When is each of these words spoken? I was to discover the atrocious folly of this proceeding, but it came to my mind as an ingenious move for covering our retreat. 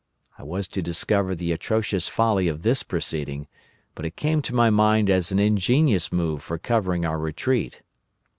I 0.39 0.41
was 0.41 0.67
to 0.69 0.81
discover 0.81 1.35
the 1.35 1.51
atrocious 1.51 2.07
folly 2.07 2.47
of 2.47 2.63
this 2.63 2.81
proceeding, 2.81 3.47
but 3.93 4.03
it 4.03 4.15
came 4.15 4.41
to 4.41 4.55
my 4.55 4.71
mind 4.71 5.11
as 5.11 5.31
an 5.31 5.37
ingenious 5.37 6.11
move 6.11 6.41
for 6.41 6.57
covering 6.57 7.05
our 7.05 7.19
retreat. 7.19 7.83